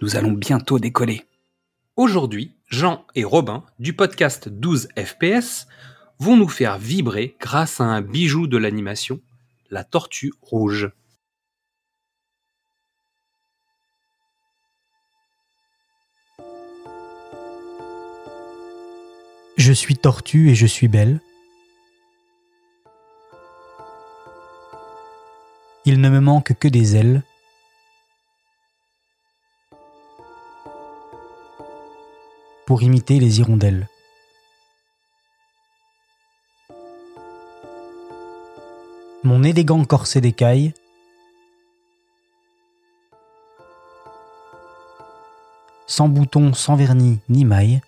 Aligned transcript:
nous 0.00 0.16
allons 0.16 0.32
bientôt 0.32 0.78
décoller. 0.78 1.24
Aujourd'hui, 1.96 2.52
Jean 2.68 3.04
et 3.14 3.24
Robin 3.24 3.64
du 3.78 3.92
podcast 3.92 4.48
12 4.48 4.88
FPS 4.96 5.66
vont 6.18 6.36
nous 6.36 6.48
faire 6.48 6.78
vibrer 6.78 7.36
grâce 7.40 7.80
à 7.80 7.84
un 7.84 8.00
bijou 8.00 8.46
de 8.46 8.56
l'animation, 8.56 9.20
la 9.70 9.84
tortue 9.84 10.32
rouge. 10.40 10.90
Je 19.56 19.72
suis 19.72 19.96
tortue 19.96 20.50
et 20.50 20.54
je 20.54 20.66
suis 20.66 20.86
belle. 20.86 21.20
Il 25.84 26.00
ne 26.00 26.08
me 26.08 26.20
manque 26.20 26.52
que 26.58 26.68
des 26.68 26.96
ailes. 26.96 27.24
Pour 32.68 32.82
imiter 32.82 33.18
les 33.18 33.40
hirondelles. 33.40 33.88
Mon 39.24 39.42
élégant 39.42 39.82
corset 39.86 40.20
d'écaille 40.20 40.74
sans 45.86 46.10
boutons, 46.10 46.52
sans 46.52 46.76
vernis 46.76 47.20
ni 47.30 47.46
mailles, 47.46 47.80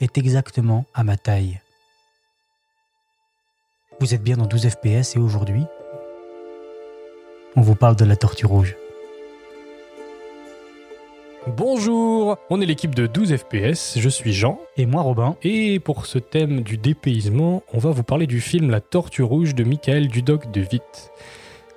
est 0.00 0.16
exactement 0.18 0.84
à 0.94 1.02
ma 1.02 1.16
taille. 1.16 1.60
Vous 3.98 4.14
êtes 4.14 4.22
bien 4.22 4.36
dans 4.36 4.46
12 4.46 4.68
FPS 4.68 5.16
et 5.16 5.18
aujourd'hui, 5.18 5.64
on 7.56 7.60
vous 7.60 7.74
parle 7.74 7.96
de 7.96 8.04
la 8.04 8.14
tortue 8.14 8.46
rouge. 8.46 8.76
Bonjour, 11.46 12.36
on 12.50 12.60
est 12.60 12.66
l'équipe 12.66 12.94
de 12.94 13.06
12 13.06 13.34
FPS, 13.34 13.98
je 13.98 14.08
suis 14.10 14.34
Jean. 14.34 14.60
Et 14.76 14.84
moi 14.84 15.00
Robin. 15.00 15.36
Et 15.42 15.80
pour 15.80 16.04
ce 16.04 16.18
thème 16.18 16.60
du 16.60 16.76
dépaysement, 16.76 17.62
on 17.72 17.78
va 17.78 17.92
vous 17.92 18.02
parler 18.02 18.26
du 18.26 18.42
film 18.42 18.68
La 18.70 18.82
Tortue 18.82 19.22
Rouge 19.22 19.54
de 19.54 19.64
Michael 19.64 20.08
Dudoc 20.08 20.50
de 20.50 20.60
Witt. 20.60 21.10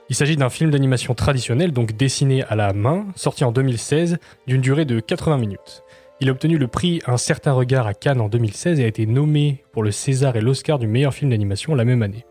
Il 0.10 0.18
s'agit 0.18 0.36
d'un 0.36 0.50
film 0.50 0.70
d'animation 0.70 1.14
traditionnel, 1.14 1.72
donc 1.72 1.94
dessiné 1.94 2.44
à 2.44 2.58
la 2.58 2.74
main, 2.74 3.06
sorti 3.16 3.46
en 3.46 3.54
2016, 3.54 4.18
d'une 4.48 4.60
durée 4.60 4.84
de 4.84 5.00
80 5.00 5.38
minutes. 5.38 5.84
Il 6.20 6.28
a 6.28 6.34
obtenu 6.34 6.58
le 6.58 6.68
prix 6.68 7.02
Un 7.08 7.18
certain 7.18 7.54
regard 7.54 7.88
à 7.88 7.94
Cannes 7.94 8.20
en 8.20 8.28
2016 8.28 8.82
et 8.82 8.84
a 8.84 8.88
été 8.88 9.06
nommé 9.06 9.64
pour 9.72 9.82
le 9.82 9.92
César 9.92 10.36
et 10.36 10.42
l'Oscar 10.42 10.78
du 10.78 10.88
meilleur 10.88 11.14
film 11.14 11.32
d'animation 11.32 11.74
la 11.74 11.86
même 11.86 12.04
année. 12.04 12.26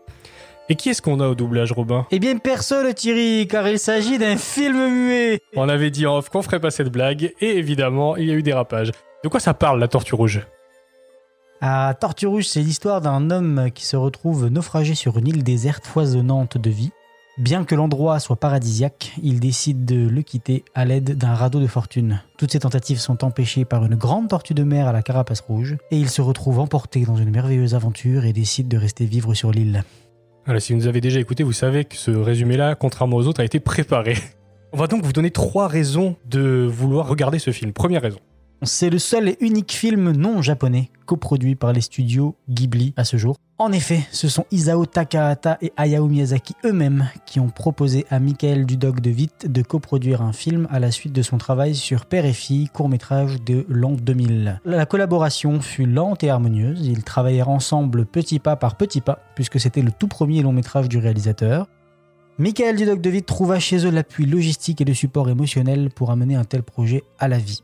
Et 0.69 0.75
qui 0.75 0.89
est-ce 0.89 1.01
qu'on 1.01 1.19
a 1.19 1.27
au 1.27 1.35
doublage, 1.35 1.71
Robin? 1.71 2.07
Eh 2.11 2.19
bien, 2.19 2.37
personne, 2.37 2.93
Thierry, 2.93 3.47
car 3.47 3.67
il 3.67 3.79
s'agit 3.79 4.17
d'un 4.17 4.37
film 4.37 4.87
muet. 4.89 5.41
On 5.55 5.67
avait 5.67 5.91
dit 5.91 6.07
en 6.07 6.17
off 6.17 6.29
qu'on 6.29 6.41
ferait 6.41 6.61
pas 6.61 6.71
cette 6.71 6.89
blague, 6.89 7.33
et 7.41 7.57
évidemment, 7.57 8.15
il 8.15 8.27
y 8.27 8.31
a 8.31 8.33
eu 8.33 8.43
des 8.43 8.53
rapages. 8.53 8.91
De 9.23 9.29
quoi 9.29 9.39
ça 9.39 9.53
parle, 9.53 9.79
la 9.79 9.87
tortue 9.87 10.15
rouge? 10.15 10.45
Ah, 11.65 11.93
Tortue 11.97 12.27
Rouge, 12.27 12.43
c'est 12.43 12.59
l'histoire 12.59 12.99
d'un 12.99 13.31
homme 13.31 13.69
qui 13.73 13.85
se 13.85 13.95
retrouve 13.95 14.47
naufragé 14.47 14.95
sur 14.95 15.17
une 15.17 15.29
île 15.29 15.43
déserte 15.43 15.85
foisonnante 15.85 16.57
de 16.57 16.69
vie. 16.69 16.91
Bien 17.37 17.63
que 17.63 17.73
l'endroit 17.73 18.19
soit 18.19 18.35
paradisiaque, 18.35 19.13
il 19.23 19.39
décide 19.39 19.85
de 19.85 20.09
le 20.09 20.21
quitter 20.23 20.65
à 20.75 20.83
l'aide 20.83 21.17
d'un 21.17 21.33
radeau 21.33 21.61
de 21.61 21.67
fortune. 21.67 22.21
Toutes 22.37 22.51
ses 22.51 22.59
tentatives 22.59 22.99
sont 22.99 23.23
empêchées 23.23 23.63
par 23.63 23.85
une 23.85 23.95
grande 23.95 24.27
tortue 24.27 24.53
de 24.53 24.63
mer 24.63 24.89
à 24.89 24.91
la 24.91 25.01
carapace 25.01 25.39
rouge, 25.39 25.77
et 25.89 25.97
il 25.97 26.09
se 26.09 26.21
retrouve 26.21 26.59
emporté 26.59 27.05
dans 27.05 27.15
une 27.15 27.31
merveilleuse 27.31 27.75
aventure 27.75 28.25
et 28.25 28.33
décide 28.33 28.67
de 28.67 28.77
rester 28.77 29.05
vivre 29.05 29.33
sur 29.33 29.51
l'île. 29.51 29.85
Alors, 30.45 30.61
si 30.61 30.73
vous 30.73 30.79
nous 30.79 30.87
avez 30.87 30.99
déjà 30.99 31.21
écouté, 31.21 31.43
vous 31.43 31.53
savez 31.53 31.85
que 31.85 31.95
ce 31.95 32.11
résumé-là, 32.11 32.75
contrairement 32.75 33.15
aux 33.15 33.27
autres, 33.27 33.39
a 33.39 33.45
été 33.45 33.61
préparé. 33.61 34.15
On 34.73 34.77
va 34.77 34.87
donc 34.87 35.03
vous 35.03 35.13
donner 35.13 35.31
trois 35.31 35.67
raisons 35.67 36.17
de 36.25 36.67
vouloir 36.69 37.07
regarder 37.07 37.39
ce 37.39 37.51
film. 37.51 37.71
Première 37.71 38.01
raison. 38.01 38.19
C'est 38.63 38.89
le 38.89 38.99
seul 38.99 39.29
et 39.29 39.37
unique 39.39 39.71
film 39.71 40.11
non 40.11 40.41
japonais 40.41 40.89
coproduit 41.05 41.55
par 41.55 41.73
les 41.73 41.81
studios 41.81 42.35
Ghibli 42.49 42.93
à 42.97 43.03
ce 43.03 43.17
jour. 43.17 43.37
En 43.59 43.71
effet, 43.71 44.01
ce 44.11 44.27
sont 44.27 44.45
Isao 44.49 44.87
Takahata 44.87 45.59
et 45.61 45.71
Hayao 45.77 46.07
Miyazaki 46.07 46.55
eux-mêmes 46.65 47.09
qui 47.27 47.39
ont 47.39 47.49
proposé 47.49 48.05
à 48.09 48.19
Michael 48.19 48.65
Dudok 48.65 48.99
de 48.99 49.11
Witt 49.11 49.51
de 49.51 49.61
coproduire 49.61 50.23
un 50.23 50.33
film 50.33 50.67
à 50.71 50.79
la 50.79 50.89
suite 50.89 51.13
de 51.13 51.21
son 51.21 51.37
travail 51.37 51.75
sur 51.75 52.07
Père 52.07 52.25
et 52.25 52.33
fille, 52.33 52.67
court-métrage 52.69 53.43
de 53.43 53.63
l'an 53.69 53.91
2000. 53.91 54.59
La 54.65 54.87
collaboration 54.87 55.61
fut 55.61 55.85
lente 55.85 56.23
et 56.23 56.31
harmonieuse, 56.31 56.87
ils 56.87 57.03
travaillèrent 57.03 57.49
ensemble 57.49 58.07
petit 58.07 58.39
pas 58.39 58.55
par 58.55 58.75
petit 58.75 59.01
pas, 59.01 59.19
puisque 59.35 59.59
c'était 59.59 59.83
le 59.83 59.91
tout 59.91 60.07
premier 60.07 60.41
long-métrage 60.41 60.89
du 60.89 60.97
réalisateur. 60.97 61.67
Michael 62.39 62.75
Dudok 62.75 63.01
de 63.01 63.11
Witt 63.11 63.27
trouva 63.27 63.59
chez 63.59 63.85
eux 63.85 63.91
l'appui 63.91 64.25
logistique 64.25 64.81
et 64.81 64.85
le 64.85 64.95
support 64.95 65.29
émotionnel 65.29 65.91
pour 65.91 66.09
amener 66.09 66.33
un 66.33 66.43
tel 66.43 66.63
projet 66.63 67.03
à 67.19 67.27
la 67.27 67.37
vie. 67.37 67.61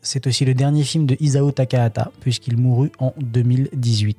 C'est 0.00 0.28
aussi 0.28 0.44
le 0.44 0.54
dernier 0.54 0.84
film 0.84 1.06
de 1.06 1.16
Isao 1.18 1.50
Takahata, 1.50 2.12
puisqu'il 2.20 2.56
mourut 2.56 2.92
en 3.00 3.12
2018. 3.18 4.16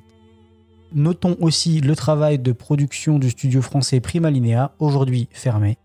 Notons 0.92 1.36
aussi 1.40 1.80
le 1.80 1.94
travail 1.94 2.40
de 2.40 2.50
production 2.50 3.20
du 3.20 3.30
studio 3.30 3.62
français 3.62 4.00
Prima 4.00 4.28
Linea, 4.28 4.72
aujourd'hui 4.80 5.28
fermé. 5.30 5.78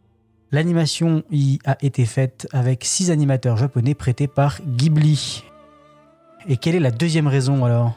L'animation 0.51 1.23
y 1.31 1.59
a 1.63 1.77
été 1.81 2.05
faite 2.05 2.47
avec 2.51 2.83
six 2.83 3.11
animateurs 3.11 3.57
japonais 3.57 3.93
prêtés 3.93 4.27
par 4.27 4.59
Ghibli. 4.65 5.43
Et 6.47 6.57
quelle 6.57 6.73
est 6.75 6.79
la 6.79 6.89
deuxième 6.89 7.27
raison 7.27 7.65
alors? 7.65 7.93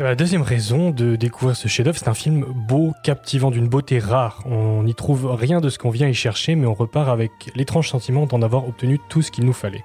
La 0.00 0.16
deuxième 0.16 0.42
raison 0.42 0.90
de 0.90 1.14
découvrir 1.14 1.56
ce 1.56 1.68
chef-d'œuvre, 1.68 1.96
c'est 1.96 2.08
un 2.08 2.14
film 2.14 2.44
beau, 2.68 2.92
captivant, 3.04 3.52
d'une 3.52 3.68
beauté 3.68 4.00
rare. 4.00 4.42
On 4.46 4.82
n'y 4.82 4.94
trouve 4.94 5.32
rien 5.32 5.60
de 5.60 5.68
ce 5.68 5.78
qu'on 5.78 5.90
vient 5.90 6.08
y 6.08 6.14
chercher, 6.14 6.56
mais 6.56 6.66
on 6.66 6.74
repart 6.74 7.08
avec 7.08 7.30
l'étrange 7.54 7.88
sentiment 7.88 8.26
d'en 8.26 8.42
avoir 8.42 8.68
obtenu 8.68 8.98
tout 9.08 9.22
ce 9.22 9.30
qu'il 9.30 9.44
nous 9.44 9.52
fallait. 9.52 9.84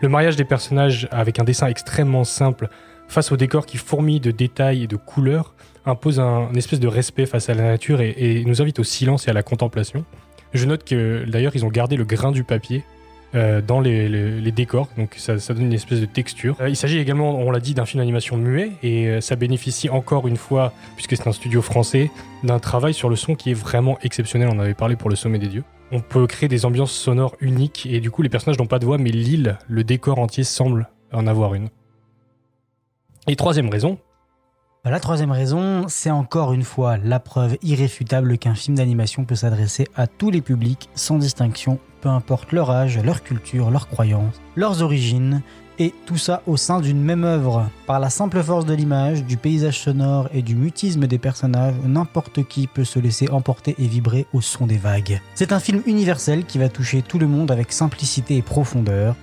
Le 0.00 0.08
mariage 0.08 0.36
des 0.36 0.44
personnages 0.44 1.06
avec 1.12 1.38
un 1.38 1.44
dessin 1.44 1.68
extrêmement 1.68 2.24
simple 2.24 2.70
face 3.12 3.30
au 3.30 3.36
décor 3.36 3.66
qui 3.66 3.76
fourmille 3.76 4.20
de 4.20 4.30
détails 4.30 4.84
et 4.84 4.86
de 4.86 4.96
couleurs 4.96 5.54
impose 5.84 6.18
un, 6.18 6.52
espèce 6.54 6.80
de 6.80 6.88
respect 6.88 7.26
face 7.26 7.48
à 7.48 7.54
la 7.54 7.62
nature 7.62 8.00
et, 8.00 8.42
nous 8.46 8.62
invite 8.62 8.78
au 8.78 8.84
silence 8.84 9.28
et 9.28 9.30
à 9.30 9.34
la 9.34 9.42
contemplation. 9.42 10.04
Je 10.54 10.64
note 10.64 10.84
que 10.84 11.24
d'ailleurs 11.28 11.54
ils 11.54 11.64
ont 11.64 11.68
gardé 11.68 11.96
le 11.96 12.04
grain 12.04 12.32
du 12.32 12.44
papier 12.44 12.84
euh, 13.34 13.60
dans 13.60 13.80
les, 13.80 14.52
décors, 14.52 14.88
donc 14.96 15.14
ça, 15.16 15.36
donne 15.36 15.66
une 15.66 15.72
espèce 15.72 16.00
de 16.00 16.06
texture. 16.06 16.56
Euh, 16.60 16.68
il 16.68 16.76
s'agit 16.76 16.98
également, 16.98 17.38
on 17.38 17.50
l'a 17.50 17.60
dit, 17.60 17.74
d'un 17.74 17.86
film 17.86 18.00
d'animation 18.00 18.36
muet 18.36 18.72
et 18.82 19.08
euh, 19.08 19.20
ça 19.20 19.36
bénéficie 19.36 19.88
encore 19.88 20.28
une 20.28 20.36
fois, 20.36 20.72
puisque 20.96 21.16
c'est 21.16 21.26
un 21.26 21.32
studio 21.32 21.62
français, 21.62 22.10
d'un 22.44 22.58
travail 22.58 22.92
sur 22.94 23.08
le 23.08 23.16
son 23.16 23.34
qui 23.34 23.50
est 23.50 23.54
vraiment 23.54 23.98
exceptionnel. 24.02 24.48
On 24.52 24.58
avait 24.58 24.74
parlé 24.74 24.96
pour 24.96 25.10
le 25.10 25.16
Sommet 25.16 25.38
des 25.38 25.48
Dieux 25.48 25.64
on 25.94 26.00
peut 26.00 26.26
créer 26.26 26.48
des 26.48 26.64
ambiances 26.64 26.92
sonores 26.92 27.36
uniques 27.42 27.84
et 27.84 28.00
du 28.00 28.10
coup 28.10 28.22
les 28.22 28.30
personnages 28.30 28.58
n'ont 28.58 28.66
pas 28.66 28.78
de 28.78 28.86
voix 28.86 28.96
mais 28.96 29.10
l'île, 29.10 29.58
le 29.68 29.84
décor 29.84 30.18
entier 30.18 30.42
semble 30.42 30.88
en 31.12 31.26
avoir 31.26 31.52
une. 31.52 31.68
Et 33.28 33.36
troisième 33.36 33.68
raison. 33.68 33.98
Bah, 34.84 34.90
la 34.90 34.98
troisième 34.98 35.30
raison, 35.30 35.84
c'est 35.86 36.10
encore 36.10 36.52
une 36.52 36.64
fois 36.64 36.96
la 36.96 37.20
preuve 37.20 37.56
irréfutable 37.62 38.36
qu'un 38.36 38.56
film 38.56 38.76
d'animation 38.76 39.24
peut 39.24 39.36
s'adresser 39.36 39.86
à 39.94 40.08
tous 40.08 40.30
les 40.30 40.40
publics 40.40 40.88
sans 40.96 41.18
distinction, 41.18 41.78
peu 42.00 42.08
importe 42.08 42.50
leur 42.50 42.72
âge, 42.72 42.98
leur 42.98 43.22
culture, 43.22 43.70
leurs 43.70 43.86
croyances, 43.86 44.40
leurs 44.56 44.82
origines, 44.82 45.40
et 45.78 45.94
tout 46.04 46.16
ça 46.16 46.42
au 46.48 46.56
sein 46.56 46.80
d'une 46.80 47.00
même 47.00 47.22
œuvre. 47.22 47.70
Par 47.86 48.00
la 48.00 48.10
simple 48.10 48.42
force 48.42 48.66
de 48.66 48.74
l'image, 48.74 49.24
du 49.24 49.36
paysage 49.36 49.78
sonore 49.78 50.28
et 50.34 50.42
du 50.42 50.56
mutisme 50.56 51.06
des 51.06 51.18
personnages, 51.18 51.76
n'importe 51.84 52.42
qui 52.42 52.66
peut 52.66 52.84
se 52.84 52.98
laisser 52.98 53.30
emporter 53.30 53.76
et 53.78 53.86
vibrer 53.86 54.26
au 54.32 54.40
son 54.40 54.66
des 54.66 54.78
vagues. 54.78 55.20
C'est 55.36 55.52
un 55.52 55.60
film 55.60 55.80
universel 55.86 56.44
qui 56.44 56.58
va 56.58 56.68
toucher 56.68 57.02
tout 57.02 57.20
le 57.20 57.28
monde 57.28 57.52
avec 57.52 57.72
simplicité 57.72 58.36
et 58.36 58.42
profondeur. 58.42 59.14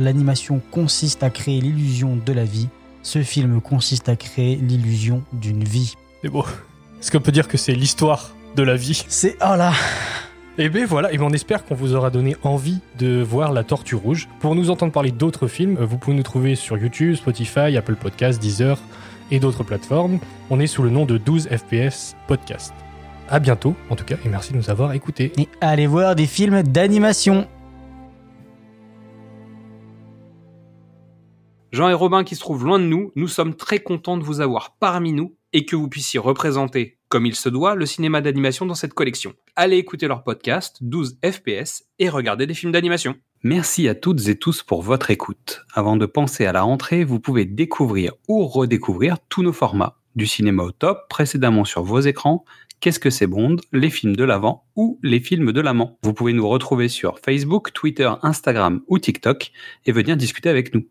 L'animation 0.00 0.60
consiste 0.72 1.22
à 1.22 1.30
créer 1.30 1.60
l'illusion 1.60 2.18
de 2.24 2.32
la 2.32 2.44
vie. 2.44 2.68
Ce 3.08 3.22
film 3.22 3.62
consiste 3.62 4.10
à 4.10 4.16
créer 4.16 4.56
l'illusion 4.56 5.22
d'une 5.32 5.64
vie. 5.64 5.94
C'est 6.20 6.28
beau. 6.28 6.44
Est-ce 7.00 7.10
qu'on 7.10 7.22
peut 7.22 7.32
dire 7.32 7.48
que 7.48 7.56
c'est 7.56 7.72
l'histoire 7.72 8.34
de 8.54 8.62
la 8.62 8.76
vie? 8.76 9.02
C'est... 9.08 9.38
Oh 9.40 9.56
là 9.56 9.72
Et 10.58 10.68
bien 10.68 10.84
voilà, 10.84 11.10
et 11.10 11.16
ben 11.16 11.24
on 11.24 11.32
espère 11.32 11.64
qu'on 11.64 11.74
vous 11.74 11.94
aura 11.94 12.10
donné 12.10 12.36
envie 12.42 12.80
de 12.98 13.22
voir 13.22 13.52
La 13.54 13.64
Tortue 13.64 13.94
Rouge. 13.94 14.28
Pour 14.40 14.54
nous 14.54 14.68
entendre 14.68 14.92
parler 14.92 15.10
d'autres 15.10 15.46
films, 15.46 15.78
euh, 15.80 15.86
vous 15.86 15.96
pouvez 15.96 16.18
nous 16.18 16.22
trouver 16.22 16.54
sur 16.54 16.76
YouTube, 16.76 17.14
Spotify, 17.14 17.78
Apple 17.78 17.94
Podcasts, 17.94 18.42
Deezer 18.42 18.78
et 19.30 19.40
d'autres 19.40 19.64
plateformes. 19.64 20.18
On 20.50 20.60
est 20.60 20.66
sous 20.66 20.82
le 20.82 20.90
nom 20.90 21.06
de 21.06 21.16
12 21.16 21.48
FPS 21.48 22.14
Podcast. 22.26 22.74
À 23.30 23.38
bientôt, 23.38 23.74
en 23.88 23.96
tout 23.96 24.04
cas, 24.04 24.16
et 24.22 24.28
merci 24.28 24.52
de 24.52 24.58
nous 24.58 24.68
avoir 24.68 24.92
écoutés. 24.92 25.32
Et 25.38 25.48
allez 25.62 25.86
voir 25.86 26.14
des 26.14 26.26
films 26.26 26.62
d'animation. 26.62 27.48
Jean 31.70 31.90
et 31.90 31.94
Robin 31.94 32.24
qui 32.24 32.34
se 32.34 32.40
trouvent 32.40 32.64
loin 32.64 32.78
de 32.78 32.84
nous, 32.84 33.12
nous 33.14 33.28
sommes 33.28 33.54
très 33.54 33.80
contents 33.80 34.16
de 34.16 34.24
vous 34.24 34.40
avoir 34.40 34.76
parmi 34.80 35.12
nous 35.12 35.34
et 35.52 35.66
que 35.66 35.76
vous 35.76 35.88
puissiez 35.88 36.18
représenter, 36.18 36.98
comme 37.10 37.26
il 37.26 37.34
se 37.34 37.50
doit, 37.50 37.74
le 37.74 37.84
cinéma 37.84 38.22
d'animation 38.22 38.64
dans 38.64 38.74
cette 38.74 38.94
collection. 38.94 39.34
Allez 39.54 39.76
écouter 39.76 40.08
leur 40.08 40.24
podcast 40.24 40.78
12 40.80 41.18
FPS 41.22 41.84
et 41.98 42.08
regarder 42.08 42.46
des 42.46 42.54
films 42.54 42.72
d'animation. 42.72 43.16
Merci 43.42 43.86
à 43.86 43.94
toutes 43.94 44.28
et 44.28 44.38
tous 44.38 44.62
pour 44.62 44.82
votre 44.82 45.10
écoute. 45.10 45.62
Avant 45.74 45.96
de 45.96 46.06
penser 46.06 46.46
à 46.46 46.52
la 46.52 46.62
rentrée, 46.62 47.04
vous 47.04 47.20
pouvez 47.20 47.44
découvrir 47.44 48.14
ou 48.28 48.46
redécouvrir 48.46 49.18
tous 49.28 49.42
nos 49.42 49.52
formats. 49.52 49.98
Du 50.16 50.26
cinéma 50.26 50.64
au 50.64 50.72
top, 50.72 51.08
précédemment 51.10 51.64
sur 51.64 51.82
vos 51.82 52.00
écrans, 52.00 52.44
Qu'est-ce 52.80 53.00
que 53.00 53.10
c'est 53.10 53.26
Bond, 53.26 53.56
les 53.72 53.90
films 53.90 54.14
de 54.14 54.22
l'avant 54.22 54.64
ou 54.76 55.00
les 55.02 55.18
films 55.18 55.50
de 55.50 55.60
l'amant. 55.60 55.98
Vous 56.04 56.14
pouvez 56.14 56.32
nous 56.32 56.48
retrouver 56.48 56.88
sur 56.88 57.18
Facebook, 57.18 57.72
Twitter, 57.72 58.08
Instagram 58.22 58.82
ou 58.86 59.00
TikTok 59.00 59.50
et 59.84 59.90
venir 59.90 60.16
discuter 60.16 60.48
avec 60.48 60.72
nous. 60.72 60.86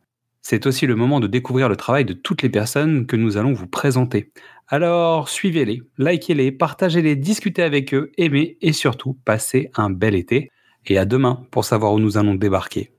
C'est 0.49 0.65
aussi 0.65 0.87
le 0.87 0.95
moment 0.95 1.19
de 1.19 1.27
découvrir 1.27 1.67
le 1.67 1.75
travail 1.75 2.05
de 2.05 2.13
toutes 2.13 2.41
les 2.41 2.47
personnes 2.47 3.05
que 3.05 3.17
nous 3.17 3.35
allons 3.35 3.51
vous 3.51 3.67
présenter. 3.67 4.31
Alors 4.69 5.27
suivez-les, 5.27 5.81
likez-les, 5.97 6.53
partagez-les, 6.53 7.17
discutez 7.17 7.63
avec 7.63 7.93
eux, 7.93 8.13
aimez 8.17 8.57
et 8.61 8.71
surtout 8.71 9.17
passez 9.25 9.69
un 9.75 9.89
bel 9.89 10.15
été. 10.15 10.49
Et 10.85 10.97
à 10.97 11.03
demain 11.03 11.45
pour 11.51 11.65
savoir 11.65 11.91
où 11.91 11.99
nous 11.99 12.17
allons 12.17 12.33
débarquer. 12.33 12.91